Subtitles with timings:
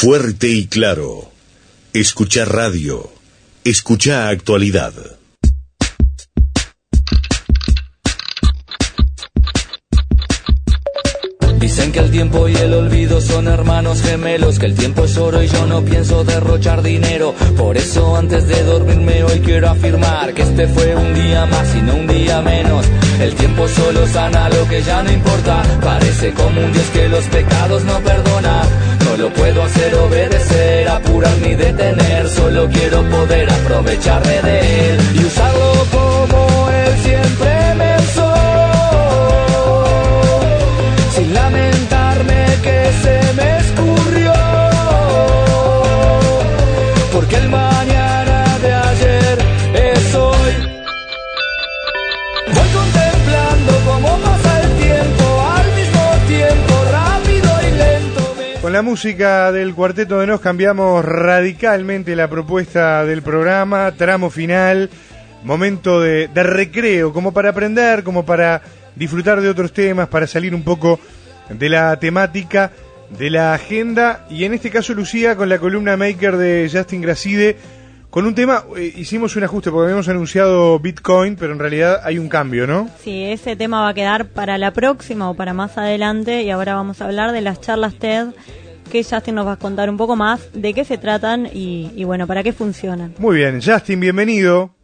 [0.00, 1.30] Fuerte y claro.
[1.92, 3.12] Escucha radio.
[3.64, 4.94] Escucha actualidad.
[11.58, 15.42] Dicen que el tiempo y el olvido son hermanos gemelos, que el tiempo es oro
[15.42, 17.34] y yo no pienso derrochar dinero.
[17.58, 21.82] Por eso antes de dormirme hoy quiero afirmar que este fue un día más y
[21.82, 22.86] no un día menos.
[23.20, 25.62] El tiempo solo sana lo que ya no importa.
[25.82, 28.66] Parece como un Dios que los pecados no perdona.
[29.20, 32.26] Lo puedo hacer obedecer, apurar ni detener.
[32.30, 37.49] Solo quiero poder aprovecharme de él y usarlo como él siempre
[58.80, 64.88] la música del Cuarteto de Nos cambiamos radicalmente la propuesta del programa, tramo final,
[65.44, 68.62] momento de, recreo, como para aprender, como para
[68.96, 70.98] disfrutar de otros temas, para salir un poco
[71.50, 72.72] de la temática,
[73.10, 77.58] de la agenda, y en este caso Lucía con la columna Maker de Justin Gracide,
[78.08, 82.18] con un tema, eh, hicimos un ajuste porque habíamos anunciado Bitcoin, pero en realidad hay
[82.18, 82.88] un cambio, ¿no?
[83.04, 86.74] Sí, ese tema va a quedar para la próxima o para más adelante y ahora
[86.74, 88.28] vamos a hablar de las charlas TED
[88.90, 92.04] que Justin nos va a contar un poco más de qué se tratan y, y
[92.04, 93.14] bueno, para qué funcionan.
[93.18, 94.74] Muy bien, Justin, bienvenido.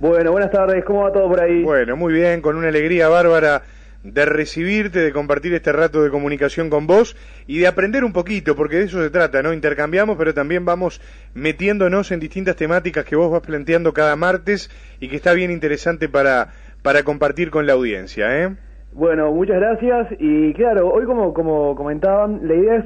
[0.00, 1.62] Bueno, buenas tardes, ¿cómo va todo por ahí?
[1.62, 3.62] Bueno, muy bien, con una alegría bárbara
[4.02, 8.54] de recibirte, de compartir este rato de comunicación con vos y de aprender un poquito,
[8.54, 9.54] porque de eso se trata, ¿no?
[9.54, 11.00] Intercambiamos, pero también vamos
[11.32, 16.10] metiéndonos en distintas temáticas que vos vas planteando cada martes y que está bien interesante
[16.10, 16.50] para,
[16.82, 18.54] para compartir con la audiencia, ¿eh?
[18.92, 22.84] Bueno, muchas gracias y claro, hoy como, como comentaban, la idea es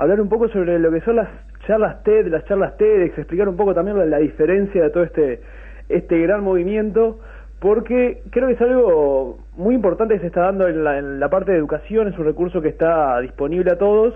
[0.00, 1.28] hablar un poco sobre lo que son las
[1.66, 5.40] charlas TED, las charlas TEDx, explicar un poco también la, diferencia de todo este,
[5.88, 7.18] este gran movimiento,
[7.58, 11.28] porque creo que es algo muy importante que se está dando en la, en la
[11.28, 14.14] parte de educación, es un recurso que está disponible a todos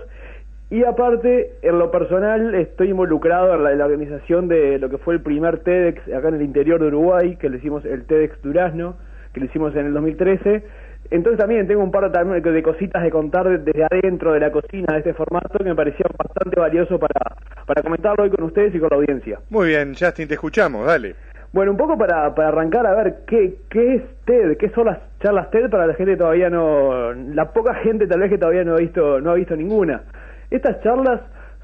[0.71, 4.97] y aparte, en lo personal, estoy involucrado en la, en la organización de lo que
[4.97, 8.41] fue el primer TEDx acá en el interior de Uruguay, que le hicimos el TEDx
[8.41, 8.95] Durazno,
[9.31, 10.63] que lo hicimos en el 2013.
[11.11, 14.99] Entonces también tengo un par de cositas de contar desde adentro de la cocina de
[14.99, 17.35] este formato que me parecía bastante valioso para,
[17.65, 19.39] para comentarlo hoy con ustedes y con la audiencia.
[19.49, 21.15] Muy bien, Justin, te escuchamos, dale.
[21.53, 24.97] Bueno, un poco para, para arrancar a ver qué, qué es TED, qué son las
[25.21, 28.63] charlas TED para la gente que todavía no, la poca gente tal vez que todavía
[28.63, 30.03] no ha visto, no ha visto ninguna.
[30.49, 31.21] Estas charlas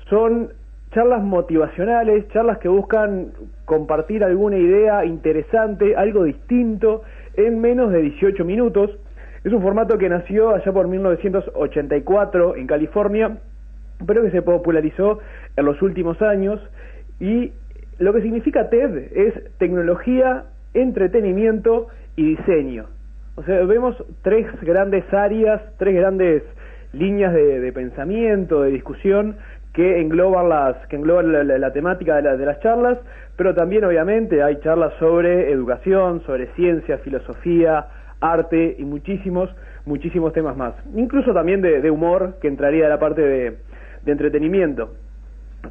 [0.10, 0.50] son
[0.94, 3.32] charlas motivacionales, charlas que buscan
[3.66, 7.04] compartir alguna idea interesante, algo distinto,
[7.36, 8.92] en menos de 18 minutos.
[9.44, 13.38] Es un formato que nació allá por 1984 en California,
[14.06, 15.20] pero que se popularizó
[15.56, 16.60] en los últimos años
[17.20, 17.52] y
[18.00, 22.86] lo que significa TED es tecnología, entretenimiento y diseño.
[23.36, 26.44] O sea, vemos tres grandes áreas, tres grandes
[26.94, 29.38] líneas de, pensamiento, de discusión
[29.74, 32.98] que engloban las que engloban la, la- la temática de, la- de las charlas,
[33.38, 37.86] pero también obviamente hay charlas sobre educación, sobre ciencia, filosofía,
[38.22, 39.50] arte y muchísimos
[39.86, 40.74] muchísimos temas más.
[40.96, 43.58] Incluso también de, humor que entraría a la parte de,
[44.06, 44.94] entretenimiento.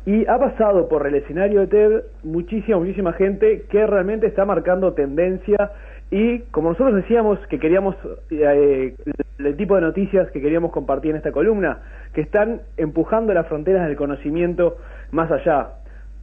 [0.07, 4.93] Y ha pasado por el escenario de TED muchísima, muchísima gente que realmente está marcando
[4.93, 5.73] tendencia
[6.13, 7.97] y como nosotros decíamos que queríamos,
[8.31, 8.95] eh,
[9.39, 11.81] el tipo de noticias que queríamos compartir en esta columna,
[12.15, 14.77] que están empujando las fronteras del conocimiento
[15.11, 15.71] más allá.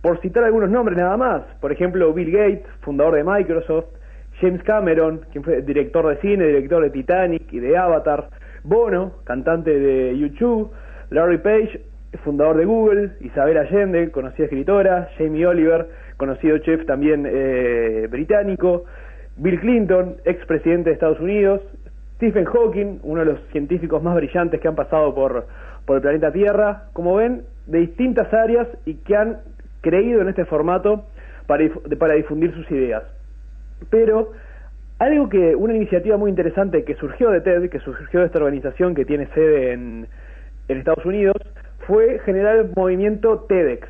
[0.01, 3.87] Por citar algunos nombres nada más, por ejemplo Bill Gates, fundador de Microsoft,
[4.39, 8.29] James Cameron, quien fue director de cine, director de Titanic y de Avatar,
[8.63, 10.71] Bono, cantante de YouTube,
[11.09, 11.81] Larry Page,
[12.23, 15.87] fundador de Google, Isabel Allende, conocida escritora, Jamie Oliver,
[16.17, 18.85] conocido chef también eh, británico,
[19.37, 21.61] Bill Clinton, expresidente de Estados Unidos,
[22.15, 25.47] Stephen Hawking, uno de los científicos más brillantes que han pasado por,
[25.85, 29.37] por el planeta Tierra, como ven, de distintas áreas y que han
[29.81, 31.05] creído en este formato
[31.45, 31.63] para,
[31.99, 33.03] para difundir sus ideas.
[33.89, 34.31] Pero
[34.99, 38.95] algo que, una iniciativa muy interesante que surgió de TED, que surgió de esta organización
[38.95, 40.07] que tiene sede en,
[40.67, 41.37] Estados Unidos,
[41.85, 43.87] fue generar el movimiento TEDx.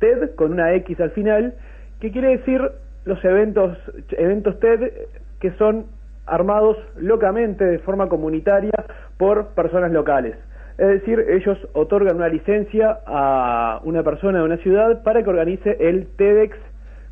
[0.00, 1.54] TED con una X al final,
[2.00, 2.60] que quiere decir
[3.04, 3.78] los eventos,
[4.10, 4.92] eventos TED
[5.40, 5.86] que son
[6.26, 8.84] armados locamente, de forma comunitaria,
[9.16, 10.36] por personas locales.
[10.76, 15.76] Es decir, ellos otorgan una licencia a una persona de una ciudad para que organice
[15.80, 16.56] el TEDx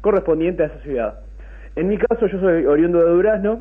[0.01, 1.21] correspondiente a esa ciudad.
[1.79, 3.61] En mi caso, yo soy oriundo de Durazno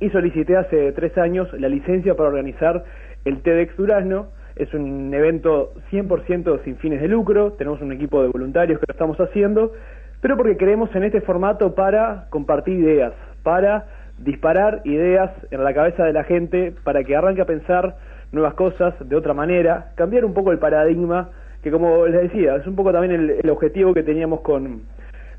[0.00, 2.84] y solicité hace tres años la licencia para organizar
[3.24, 8.28] el TEDx Durazno Es un evento 100% sin fines de lucro, tenemos un equipo de
[8.28, 9.72] voluntarios que lo estamos haciendo,
[10.20, 13.86] pero porque creemos en este formato para compartir ideas, para
[14.18, 17.96] disparar ideas en la cabeza de la gente, para que arranque a pensar
[18.30, 21.30] nuevas cosas de otra manera, cambiar un poco el paradigma,
[21.62, 24.82] que como les decía, es un poco también el, objetivo que teníamos con,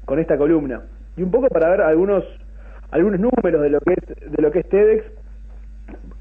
[0.06, 0.81] con esta columna.
[1.18, 2.24] Y un poco para ver algunos
[2.92, 5.04] algunos números de lo que es de lo que es TEDx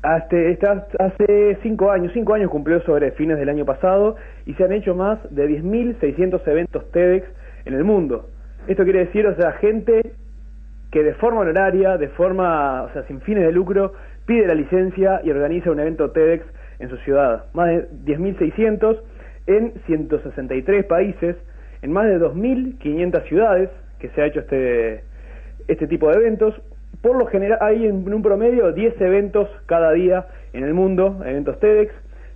[0.02, 4.16] hasta, hace cinco años, cinco años cumplió sobre fines del año pasado
[4.46, 7.26] y se han hecho más de 10.600 eventos TEDx
[7.64, 8.28] en el mundo.
[8.66, 10.12] Esto quiere decir, o sea, gente
[10.90, 13.92] que de forma honoraria, de forma, o sea, sin fines de lucro,
[14.26, 16.44] pide la licencia y organiza un evento TEDx
[16.80, 17.44] en su ciudad.
[17.54, 19.00] Más de 10.600
[19.46, 21.36] en 163 países,
[21.80, 23.70] en más de 2.500 ciudades
[24.02, 25.04] que se ha hecho este,
[25.68, 26.54] este tipo de eventos.
[27.00, 31.58] Por lo general hay en un promedio 10 eventos cada día en el mundo, eventos
[31.60, 31.94] TEDx.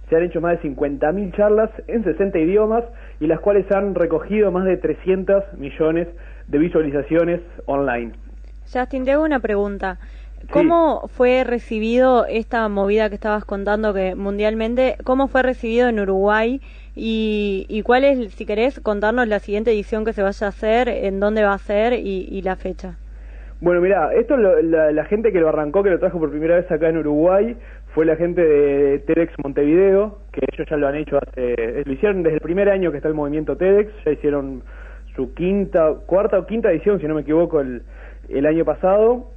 [0.08, 2.84] Se han hecho más de 50.000 charlas en 60 idiomas
[3.18, 6.06] y las cuales han recogido más de 300 millones
[6.46, 8.12] de visualizaciones online.
[8.72, 9.98] Justin, te hago una pregunta.
[10.50, 16.60] ¿Cómo fue recibido esta movida que estabas contando que mundialmente, cómo fue recibido en Uruguay
[16.94, 20.88] y, y cuál es, si querés, contarnos la siguiente edición que se vaya a hacer,
[20.88, 22.96] en dónde va a ser y la fecha?
[23.58, 26.90] Bueno, mira, esto la, gente que lo arrancó, que lo trajo por primera vez acá
[26.90, 27.56] en Uruguay,
[27.94, 32.22] fue la gente de TEDx Montevideo, que ellos ya lo han hecho hace, lo hicieron
[32.22, 34.62] desde el primer año que está el movimiento TEDx, ya hicieron
[35.14, 37.82] su quinta, cuarta o quinta edición, si no me equivoco, el,
[38.28, 39.30] el año pasado.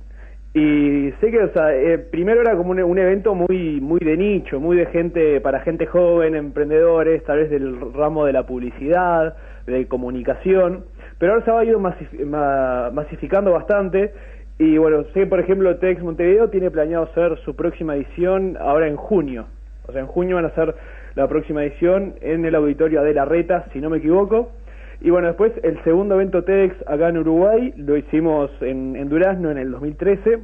[0.54, 4.18] Y sé que, o sea, eh, primero era como un, un, evento muy, muy de
[4.18, 9.36] nicho, muy de gente, para gente joven, emprendedores, tal vez del ramo de la publicidad,
[9.68, 10.86] de comunicación.
[11.20, 14.14] Pero ahora se ha ido masificando bastante.
[14.58, 18.98] Y bueno, sé por ejemplo Tex Montevideo tiene planeado hacer su próxima edición ahora en
[18.98, 19.46] junio,
[19.88, 20.76] o sea en junio van a hacer
[21.16, 24.52] la próxima edición en el auditorio Adela Reta, si no me equivoco.
[25.02, 29.50] Y bueno, después el segundo evento TEDx acá en Uruguay lo hicimos en, en Durazno
[29.50, 30.40] en el 2013,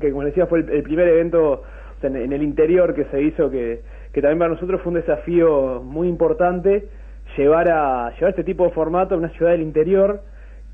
[0.00, 1.62] que como decía fue el, primer evento
[2.02, 3.80] en, en, el interior que se hizo, que,
[4.12, 6.88] que también para nosotros fue un desafío muy importante
[7.36, 10.22] llevar a llevar este tipo de formato a una ciudad del interior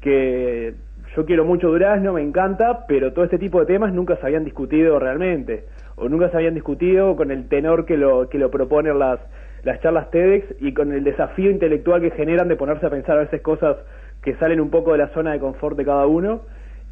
[0.01, 0.75] que
[1.17, 4.45] yo quiero mucho Durazno, me encanta, pero todo este tipo de temas nunca se habían
[4.45, 5.65] discutido realmente
[5.97, 9.21] o nunca se habían discutido con el tenor que lo que lo proponen las
[9.65, 13.21] las charlas TEDx y con el desafío intelectual que generan de ponerse a pensar a
[13.21, 13.77] veces cosas
[14.23, 16.43] que salen un poco de la zona de confort de cada uno.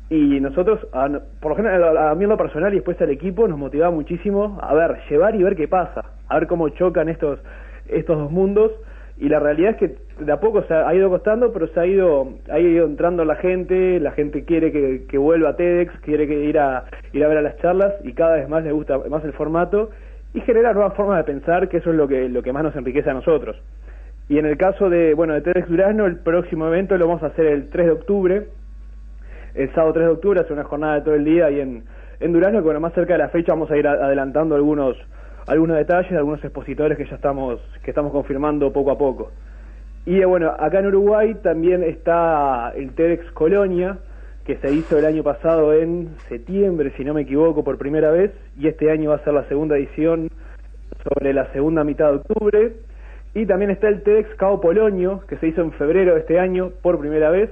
[0.09, 0.81] Y nosotros,
[1.41, 4.59] por lo general, a mí en lo personal y después al equipo, nos motivaba muchísimo
[4.61, 7.39] a ver, llevar y ver qué pasa, a ver cómo chocan estos,
[7.89, 8.73] estos dos mundos.
[9.19, 11.87] Y la realidad es que de a poco se ha ido costando, pero se ha
[11.87, 16.27] ido, ha ido entrando la gente, la gente quiere que, que vuelva a TEDx, quiere
[16.27, 18.99] que ir a ir a ver a las charlas y cada vez más le gusta
[19.11, 19.91] más el formato
[20.35, 22.77] y genera nuevas formas de pensar, que eso es lo que lo que más nos
[22.77, 23.57] enriquece a nosotros.
[24.29, 27.27] Y en el caso de, bueno, de TEDx Durazno, el próximo evento lo vamos a
[27.27, 28.47] hacer el 3 de octubre,
[29.55, 31.83] el sábado 3 de octubre, hace una jornada de todo el día y en,
[32.21, 34.97] en Durazno, que bueno, más cerca de la fecha vamos a ir adelantando algunos
[35.47, 39.33] algunos detalles, algunos expositores que ya estamos, que estamos confirmando poco a poco.
[40.07, 43.99] Y eh, bueno, acá en Uruguay también está el TEDx Colonia,
[44.51, 48.33] que se hizo el año pasado en septiembre, si no me equivoco, por primera vez,
[48.59, 50.29] y este año va a ser la segunda edición
[51.05, 52.73] sobre la segunda mitad de octubre.
[53.33, 56.73] Y también está el TEDx Cabo Polonio, que se hizo en febrero de este año
[56.83, 57.49] por primera vez,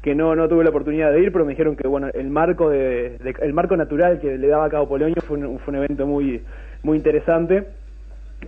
[0.00, 2.70] que no, no tuve la oportunidad de ir, pero me dijeron que bueno, el marco
[2.70, 6.06] de, el marco natural que le daba a Cabo Polonio fue un, fue un evento
[6.06, 6.42] muy
[6.82, 7.64] muy interesante.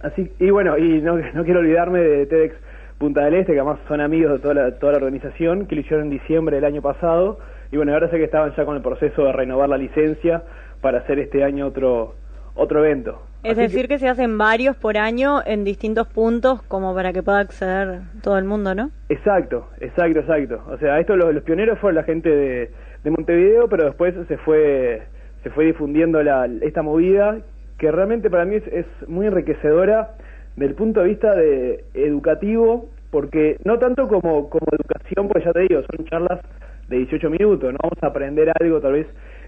[0.00, 2.54] Así, y bueno, y no, no quiero olvidarme de TEDx
[2.97, 5.83] Punta del Este, que además son amigos de toda la, toda la organización, que lo
[5.83, 7.38] hicieron en diciembre del año pasado.
[7.73, 10.43] Y bueno, ahora sé que estaban ya con el proceso de renovar la licencia
[10.81, 12.15] para hacer este año otro,
[12.55, 13.23] otro evento.
[13.43, 13.99] Es decir, que...
[13.99, 18.45] se hacen varios por año en distintos puntos como para que pueda acceder todo el
[18.45, 18.91] mundo, ¿no?
[19.09, 20.62] Exacto, exacto, exacto.
[20.69, 22.71] O sea, esto los, los pioneros fueron la gente de,
[23.03, 25.03] de Montevideo, pero después se fue
[25.43, 27.39] se fue difundiendo la, esta movida
[27.79, 30.11] que realmente para mí es, muy enriquecedora
[30.57, 35.61] del punto de vista de educativo, porque no tanto como, como educación, pues ya te
[35.61, 36.41] digo, son charlas
[36.90, 39.06] de 18 minutos, no vamos a aprender algo tal vez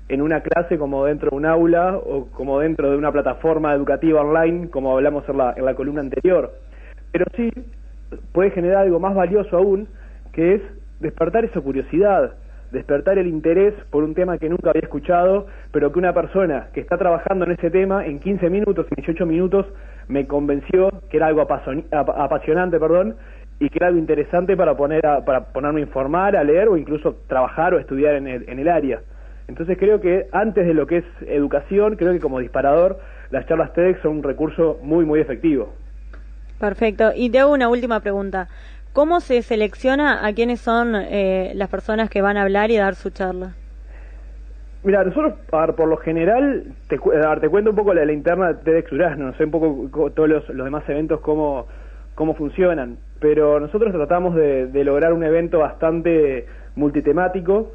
[0.08, 4.20] en una clase como dentro de un aula o como dentro de una plataforma educativa
[4.20, 6.52] online, como hablamos en la, en la columna anterior,
[7.11, 7.50] pero sí
[8.32, 9.88] puede generar algo más valioso aún,
[10.32, 10.62] que es
[11.00, 12.34] despertar esa curiosidad,
[12.70, 16.80] despertar el interés por un tema que nunca había escuchado, pero que una persona que
[16.80, 19.66] está trabajando en ese tema en 15 minutos, en 18 minutos,
[20.06, 23.16] me convenció que era algo apasionante, perdón,
[23.59, 27.16] y que era algo interesante para poner para ponerme a informar, a leer o incluso
[27.28, 29.00] trabajar o estudiar en el, en el área.
[29.49, 32.99] Entonces creo que antes de lo que es educación, creo que como disparador,
[33.30, 35.73] las charlas TEDx son un recurso muy, muy efectivo.
[36.59, 37.12] Perfecto.
[37.14, 38.49] Y te hago una última pregunta.
[38.92, 42.94] ¿Cómo se selecciona a quiénes son eh, las personas que van a hablar y dar
[42.94, 43.54] su charla?
[44.85, 48.90] Mira, nosotros, por lo general, te, te cuento un poco la, la interna de TEDx
[48.90, 51.66] Durazno, no sé un poco todos los, demás eventos cómo,
[52.16, 57.71] cómo funcionan, pero nosotros tratamos de, lograr un evento bastante multitemático,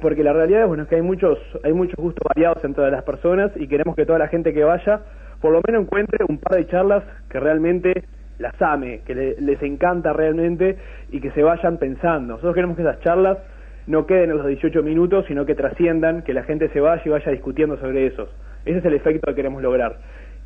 [0.00, 3.52] porque la realidad es bueno, que hay muchos, hay muchos gustos variados entre las personas
[3.54, 5.00] y queremos que toda la gente que vaya
[5.40, 8.04] por lo menos encuentre un par de charlas que realmente
[8.38, 10.78] las ame, que les encanta realmente
[11.10, 12.34] y que se vayan pensando.
[12.34, 13.38] Nosotros queremos que esas charlas
[13.86, 17.08] no queden en los 18 minutos, sino que trasciendan, que la gente se vaya y
[17.08, 18.28] vaya discutiendo sobre esos.
[18.64, 19.96] Ese es el efecto que queremos lograr.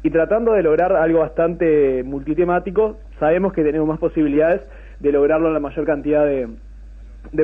[0.02, 4.62] Y tratando de lograr algo bastante multitemático, sabemos que tenemos más posibilidades
[5.00, 6.48] de lograrlo en la mayor cantidad de,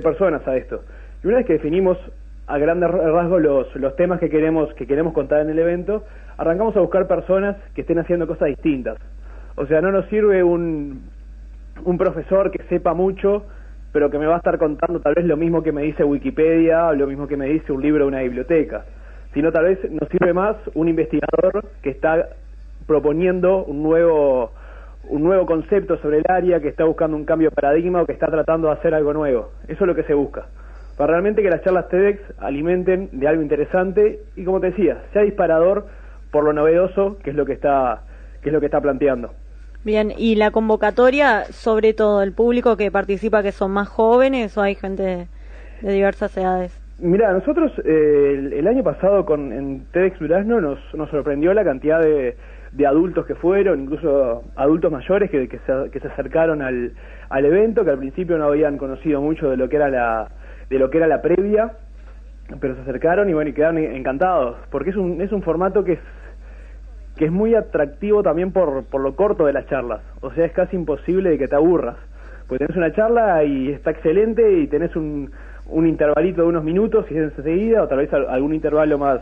[0.01, 0.83] personas a esto.
[1.23, 1.99] Y una vez que definimos
[2.47, 6.05] a grandes rasgos los, los temas que queremos, que queremos contar en el evento,
[6.37, 8.97] arrancamos a buscar personas que estén haciendo cosas distintas.
[9.57, 11.03] O sea, no nos sirve un,
[11.85, 13.45] un profesor que sepa mucho
[13.93, 16.89] pero que me va a estar contando tal vez lo mismo que me dice Wikipedia
[16.89, 18.85] o lo mismo que me dice un libro de una biblioteca,
[19.35, 22.29] sino tal vez nos sirve más un investigador que está
[22.87, 24.53] proponiendo un nuevo
[25.09, 28.13] un nuevo concepto sobre el área, que está buscando un cambio de paradigma o que
[28.13, 29.51] está tratando de hacer algo nuevo.
[29.65, 30.47] Eso es lo que se busca.
[30.97, 35.23] Para realmente que las charlas TEDx alimenten de algo interesante y como te decía, sea
[35.23, 35.87] disparador
[36.31, 38.03] por lo novedoso que es lo que está
[38.43, 39.31] que es lo que está planteando.
[39.85, 44.63] Bien, y la convocatoria, sobre todo, el público que participa, que son más jóvenes o
[44.63, 45.29] hay gente
[45.83, 46.79] de, diversas edades.
[47.01, 52.01] Mira, nosotros eh, el, año pasado con en TEDx Durazno nos, nos sorprendió la cantidad
[52.01, 52.37] de,
[52.73, 56.93] de adultos que fueron, incluso adultos mayores que, que, se, que se acercaron al,
[57.29, 60.29] al evento, que al principio no habían conocido mucho de lo que era la,
[60.71, 61.73] de lo que era la previa,
[62.61, 65.93] pero se acercaron y bueno, y quedaron encantados, porque es un, es un formato que
[65.95, 66.01] es
[67.17, 70.01] que es muy atractivo también por, por lo corto de las charlas.
[70.23, 71.97] O sea, es casi imposible de que te aburras.
[72.49, 75.31] Porque tenés una charla y está excelente y tenés un,
[75.67, 79.21] un intervalito de unos minutos y es enseguida, o tal vez algún intervalo más,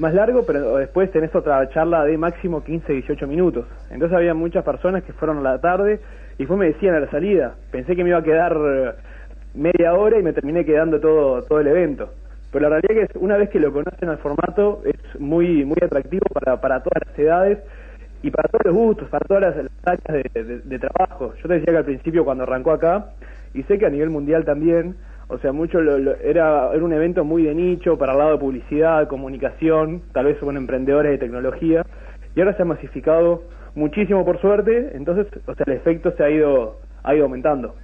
[0.00, 3.66] más largo, pero después tenés otra charla de máximo 15, 18 minutos.
[3.90, 6.00] Entonces había muchas personas que fueron a la tarde
[6.34, 8.96] y después me decían a la salida, pensé que me iba a quedar
[9.54, 12.10] media hora y me terminé quedando todo, todo el evento.
[12.50, 15.76] Pero la realidad es que una vez que lo conocen al formato es muy muy
[15.82, 17.58] atractivo para, para todas las edades
[18.22, 21.34] y para todos los gustos, para todas las, áreas de, trabajo.
[21.42, 23.06] Yo te decía que al principio cuando arrancó acá,
[23.54, 24.96] y sé que a nivel mundial también,
[25.30, 29.08] o sea, mucho era, era un evento muy de nicho para el lado de publicidad,
[29.08, 31.84] comunicación, tal vez son emprendedores de tecnología,
[32.34, 33.42] y ahora se ha masificado
[33.74, 37.74] muchísimo por suerte, entonces, o sea, el efecto se ha ido, ha ido aumentando.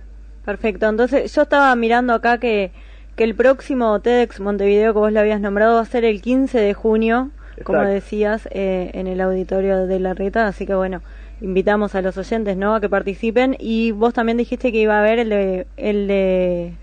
[0.44, 2.70] Perfecto, entonces yo estaba mirando acá que
[3.16, 6.60] que el próximo TEDx Montevideo que vos lo habías nombrado va a ser el 15
[6.60, 7.30] de junio,
[7.64, 11.00] como decías, eh, en el auditorio de la Reta, así que bueno,
[11.40, 13.56] invitamos a los oyentes, ¿no?, a que participen.
[13.58, 16.74] Y vos también dijiste que iba a haber el de el de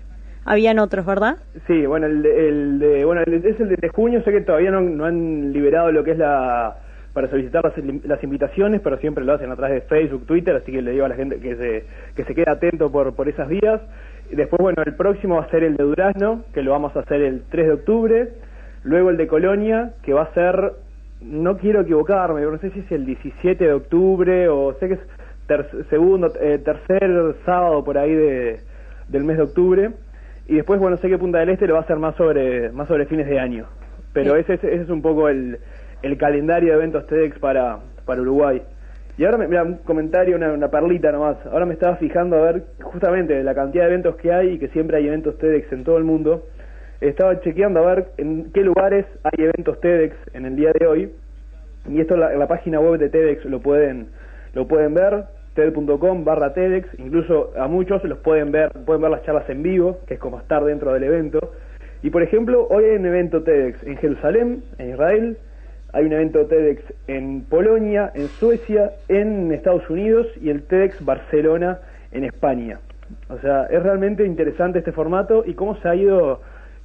[0.44, 1.36] habían otros, ¿verdad?
[1.66, 4.80] Sí, bueno, el de, el de bueno, es el de junio, sé que todavía no,
[4.80, 6.76] no han liberado lo que es la
[7.14, 10.72] para solicitar las, las, invitaciones, pero siempre lo hacen a través de Facebook, Twitter, así
[10.72, 11.84] que le digo a la gente que se,
[12.16, 13.80] que se quede atento por, por esas vías.
[14.32, 17.22] Después, bueno, el próximo va a ser el de Durazno, que lo vamos a hacer
[17.22, 18.28] el 3 de octubre.
[18.82, 20.72] Luego el de Colonia, que va a ser,
[21.20, 25.00] no quiero equivocarme, no sé si es el 17 de octubre o sé que es
[25.90, 28.60] segundo, eh, tercer sábado por ahí de,
[29.08, 29.90] del mes de octubre.
[30.46, 32.88] Y después, bueno, sé que Punta del Este lo va a hacer más sobre, más
[32.88, 33.66] sobre fines de año.
[34.12, 35.58] Pero ese, ese es un poco el,
[36.02, 38.62] el calendario de eventos TEDx para, para Uruguay.
[39.16, 41.36] Y ahora, me, mira, un comentario, una, una, perlita nomás.
[41.46, 44.68] Ahora me estaba fijando a ver justamente la cantidad de eventos que hay y que
[44.68, 46.46] siempre hay eventos TEDx en todo el mundo.
[47.00, 51.12] Estaba chequeando a ver en qué lugares hay eventos TEDx en el día de hoy.
[51.88, 54.08] Y esto en la, página web de TEDx lo pueden,
[54.54, 55.24] lo pueden ver,
[55.54, 56.88] ted.com barra TEDx.
[56.98, 60.38] Incluso a muchos los pueden ver, pueden ver las charlas en vivo, que es como
[60.38, 61.52] estar dentro del evento.
[62.02, 65.38] Y por ejemplo, hoy hay un evento TEDx en Jerusalén, en Israel,
[65.92, 71.78] hay un evento TEDx en Polonia, en Suecia, en Estados Unidos y el TEDx Barcelona
[72.12, 72.80] en España.
[73.28, 76.40] O sea, es realmente interesante este formato y cómo se ha ido,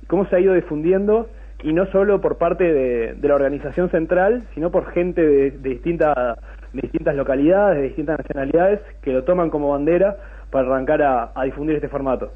[0.07, 1.27] cómo se ha ido difundiendo
[1.63, 6.37] y no solo por parte de, la organización central, sino por gente de, distintas,
[6.73, 10.17] de distintas localidades, de distintas nacionalidades que lo toman como bandera
[10.49, 12.31] para arrancar a difundir este formato.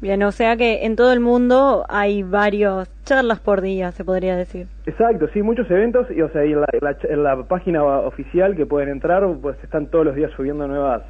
[0.00, 4.36] Bien, o sea que en todo el mundo hay varios charlas por día, se podría
[4.36, 4.68] decir.
[4.86, 8.90] Exacto, sí, muchos eventos y o sea, en la, en la, página oficial que pueden
[8.90, 11.02] entrar, pues están todos los días subiendo nuevas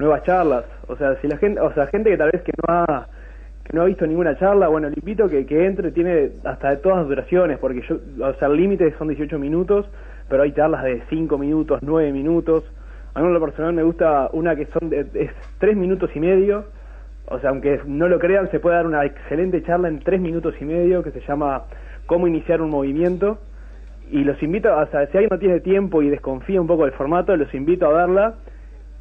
[0.00, 0.64] nuevas charlas.
[0.88, 3.06] O sea, si la gente, o sea, gente que tal vez que no ha
[3.62, 6.76] que no ha visto ninguna charla, bueno, le invito que, que entre, tiene hasta de
[6.78, 9.86] todas duraciones, porque yo, o sea, el límite son 18 minutos,
[10.28, 12.64] pero hay charlas de 5 minutos, 9 minutos,
[13.14, 16.20] A mí en lo personal me gusta una que son de, es tres minutos y
[16.20, 16.64] medio,
[17.28, 20.54] o sea, aunque no lo crean, se puede dar una excelente charla en tres minutos
[20.60, 21.64] y medio que se llama
[22.06, 23.38] Cómo iniciar un movimiento.
[24.10, 26.92] Y los invito, o sea, si alguien no tiene tiempo y desconfía un poco del
[26.92, 28.34] formato, los invito a verla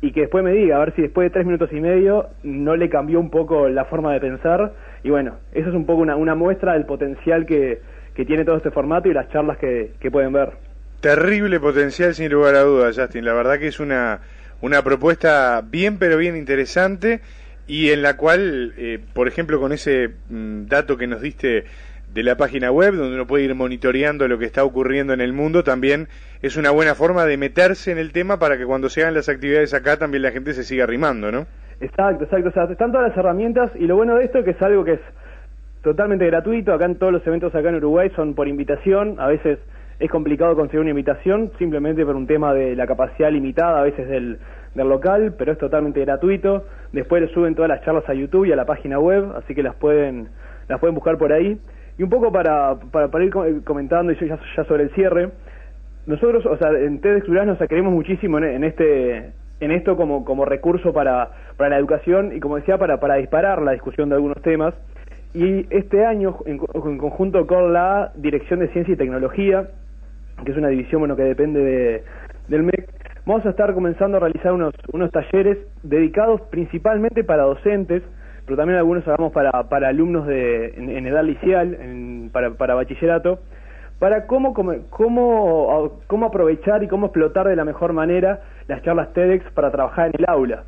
[0.01, 2.75] y que después me diga, a ver si después de tres minutos y medio no
[2.75, 4.73] le cambió un poco la forma de pensar.
[5.03, 7.79] Y bueno, eso es un poco una, una muestra del potencial que,
[8.15, 10.53] que tiene todo este formato y las charlas que, que pueden ver.
[11.01, 13.25] Terrible potencial sin lugar a dudas, Justin.
[13.25, 14.21] La verdad que es una,
[14.61, 17.21] una propuesta bien pero bien interesante
[17.67, 21.65] y en la cual, eh, por ejemplo, con ese mm, dato que nos diste
[22.13, 25.33] de la página web, donde uno puede ir monitoreando lo que está ocurriendo en el
[25.33, 26.07] mundo, también
[26.41, 29.27] es una buena forma de meterse en el tema para que cuando se hagan las
[29.27, 31.45] actividades acá también la gente se siga arrimando, ¿no?
[31.81, 32.49] Exacto, exacto.
[32.49, 34.85] O sea, están todas las herramientas y lo bueno de esto es que es algo
[34.85, 35.01] que es
[35.83, 36.73] totalmente gratuito.
[36.73, 39.19] Acá en todos los eventos acá en Uruguay son por invitación.
[39.19, 39.59] A veces
[39.99, 44.07] es complicado conseguir una invitación simplemente por un tema de la capacidad limitada a veces
[44.07, 44.39] del,
[44.73, 46.65] del local, pero es totalmente gratuito.
[46.91, 49.63] Después le suben todas las charlas a YouTube y a la página web, así que
[49.63, 50.29] las pueden
[50.67, 51.59] las pueden buscar por ahí.
[51.97, 53.31] Y un poco para, para, para ir
[53.63, 55.29] comentando y ya, ya sobre el cierre,
[56.05, 57.25] nosotros, o sea, en TEDx
[57.57, 62.35] sea, creemos muchísimo en, en, este en esto como, como recurso para, para la educación
[62.35, 64.73] y como decía, para, para disparar la discusión de algunos temas.
[65.33, 69.67] Y este año, en conjunto con la Dirección de Ciencia y Tecnología,
[70.43, 72.03] que es una división bueno que depende de,
[72.47, 72.89] del MEC,
[73.25, 78.03] vamos a estar comenzando a realizar unos, unos talleres dedicados principalmente para docentes,
[78.45, 83.39] pero también algunos hagamos para, para alumnos de, en, edad liceal, en, para, para bachillerato,
[83.99, 89.49] para cómo, cómo, cómo aprovechar y cómo explotar de la mejor manera las charlas TEDx
[89.51, 90.63] para trabajar en el aula.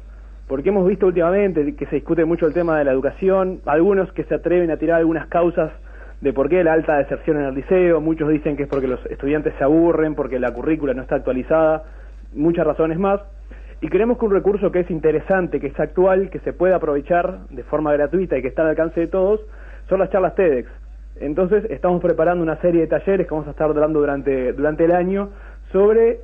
[0.47, 4.23] Porque hemos visto últimamente que se discute mucho el tema de la educación, algunos que
[4.23, 5.71] se atreven a tirar algunas causas
[6.21, 9.05] de por qué la alta deserción en el liceo, muchos dicen que es porque los
[9.05, 11.83] estudiantes se aburren, porque la currícula no está actualizada,
[12.33, 13.21] muchas razones más.
[13.81, 17.47] Y creemos que un recurso que es interesante, que es actual, que se puede aprovechar
[17.49, 19.41] de forma gratuita y que está al alcance de todos,
[19.87, 20.67] son las charlas TEDx.
[21.19, 24.91] Entonces estamos preparando una serie de talleres que vamos a estar dando durante, durante el
[24.91, 25.29] año
[25.71, 26.19] sobre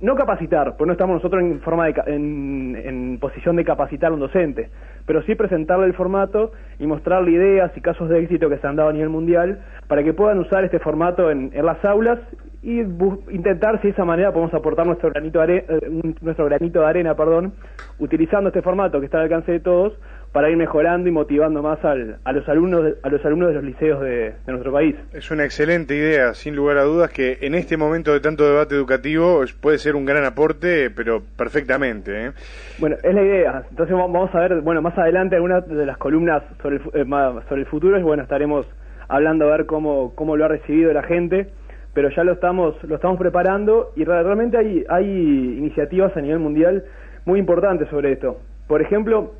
[0.00, 4.14] no capacitar, pues no estamos nosotros en forma de, en, en, posición de capacitar a
[4.14, 4.70] un docente,
[5.06, 8.76] pero sí presentarle el formato y mostrarle ideas y casos de éxito que se han
[8.76, 12.18] dado a nivel mundial para que puedan usar este formato en, en las aulas
[12.62, 16.86] y intentar si de esa manera podemos aportar nuestro granito de, eh, nuestro granito de
[16.86, 17.52] arena, perdón,
[18.00, 19.92] utilizando este formato que está al alcance de todos
[20.36, 23.54] para ir mejorando y motivando más al, a los alumnos de, a los alumnos de
[23.54, 24.94] los liceos de, de, nuestro país.
[25.14, 28.74] Es una excelente idea, sin lugar a dudas, que en este momento de tanto debate
[28.74, 32.26] educativo puede ser un gran aporte, pero perfectamente.
[32.26, 32.32] ¿eh?
[32.76, 33.62] Bueno, es la idea.
[33.70, 37.06] Entonces vamos a ver, bueno, más adelante algunas de las columnas sobre el, eh,
[37.48, 38.66] sobre el futuro, y bueno, estaremos
[39.08, 41.48] hablando a ver cómo, cómo lo ha recibido la gente,
[41.94, 46.84] pero ya lo estamos, lo estamos preparando y realmente hay, hay iniciativas a nivel mundial
[47.24, 48.36] muy importantes sobre esto.
[48.68, 49.32] Por ejemplo,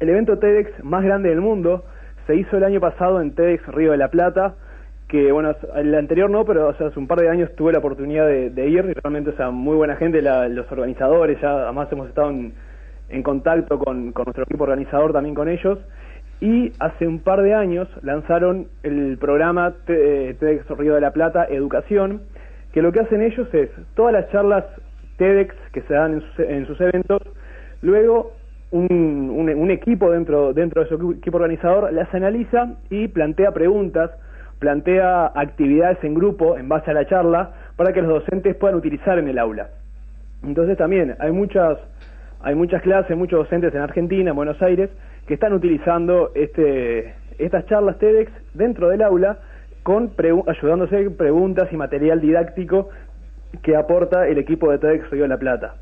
[0.00, 1.84] el evento TEDx más grande del mundo
[2.26, 4.54] se hizo el año pasado en TEDx Río de la Plata,
[5.08, 8.66] que bueno, el anterior no, pero hace un par de años tuve la oportunidad de,
[8.68, 12.30] ir y realmente, o sea, muy buena gente, la, los organizadores, ya además hemos estado
[12.30, 12.54] en,
[13.10, 15.78] en contacto con, con, nuestro equipo organizador también con ellos,
[16.40, 22.22] y hace un par de años lanzaron el programa TEDx Río de la Plata Educación,
[22.72, 24.64] que lo que hacen ellos es todas las charlas
[25.18, 27.22] TEDx que se dan en sus, en sus eventos,
[27.82, 28.32] luego
[28.72, 34.10] un, un, un, equipo dentro, dentro de su equipo organizador las analiza y plantea preguntas,
[34.58, 39.18] plantea actividades en grupo en base a la charla para que los docentes puedan utilizar
[39.18, 39.68] en el aula.
[40.42, 41.78] Entonces también hay muchas,
[42.40, 44.90] hay muchas clases, muchos docentes en Argentina, en Buenos Aires,
[45.26, 49.38] que están utilizando este, estas charlas TEDx dentro del aula
[49.82, 50.12] con
[50.46, 52.88] ayudándose preguntas y material didáctico
[53.62, 55.74] que aporta el equipo de TEDx Río de la Plata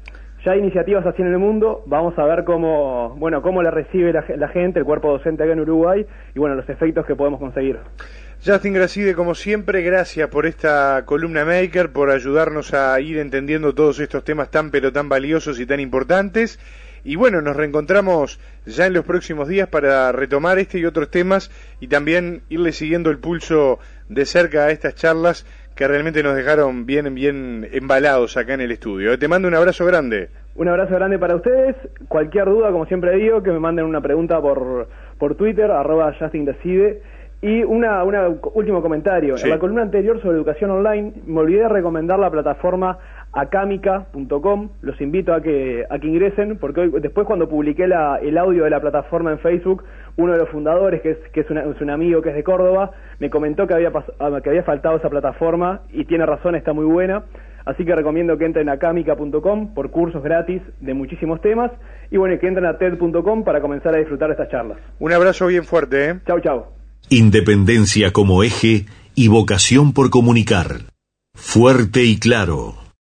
[0.44, 4.12] ya hay iniciativas así en el mundo, vamos a ver cómo, bueno, cómo la recibe
[4.12, 7.40] la, la, gente, el cuerpo docente acá en Uruguay y bueno, los efectos que podemos
[7.40, 7.78] conseguir.
[8.44, 14.00] Justin Gracide, como siempre, gracias por esta columna maker, por ayudarnos a ir entendiendo todos
[14.00, 16.58] estos temas tan pero tan valiosos y tan importantes.
[17.04, 21.50] Y bueno, nos reencontramos ya en los próximos días para retomar este y otros temas
[21.80, 25.44] y también irle siguiendo el pulso de cerca a estas charlas
[25.80, 29.18] que realmente nos dejaron bien, bien embalados acá en el estudio.
[29.18, 30.28] Te mando un abrazo grande.
[30.54, 31.74] Un abrazo grande para ustedes.
[32.06, 36.44] Cualquier duda, como siempre digo, que me manden una pregunta por, por Twitter, arroba Justin
[36.44, 37.00] Decide.
[37.42, 39.38] Y una, una último comentario.
[39.38, 39.44] Sí.
[39.44, 42.98] En la columna anterior sobre educación online me olvidé de recomendar la plataforma
[43.32, 44.68] acamica.com.
[44.82, 48.64] Los invito a que, a que ingresen porque hoy, después cuando publiqué la- el audio
[48.64, 49.84] de la plataforma en Facebook,
[50.16, 52.42] uno de los fundadores, que es, que es, una- es un amigo que es de
[52.44, 56.72] Córdoba, me comentó que había, ah, que había faltado esa plataforma y tiene razón, está
[56.72, 57.24] muy buena.
[57.64, 61.70] Así que recomiendo que entren a acamica.com por cursos gratis de muchísimos temas
[62.10, 64.78] y bueno, que entren a TED.com para comenzar a disfrutar de estas charlas.
[64.98, 66.14] Un abrazo bien fuerte, ¿eh?
[66.26, 66.79] Chau, chau.
[67.12, 70.92] Independencia como eje y vocación por comunicar.
[71.34, 72.76] Fuerte y claro.